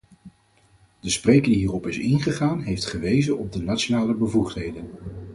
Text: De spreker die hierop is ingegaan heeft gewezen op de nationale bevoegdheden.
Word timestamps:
De 0.99 1.09
spreker 1.09 1.47
die 1.49 1.55
hierop 1.57 1.87
is 1.87 1.97
ingegaan 1.97 2.61
heeft 2.61 2.85
gewezen 2.85 3.37
op 3.37 3.51
de 3.53 3.61
nationale 3.63 4.13
bevoegdheden. 4.13 4.89